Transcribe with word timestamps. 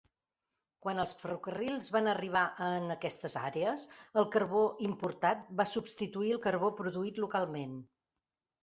Quan 0.85 1.01
els 1.03 1.11
ferrocarrils 1.19 1.89
van 1.97 2.09
arribar 2.13 2.43
a 2.69 2.71
en 2.79 2.95
aquestes 2.95 3.37
àrees, 3.43 3.85
el 4.23 4.29
carbó 4.39 4.65
importat 4.89 5.45
va 5.63 5.71
substituir 5.77 6.37
el 6.39 6.45
carbó 6.51 6.75
produït 6.83 7.23
localment. 7.29 7.83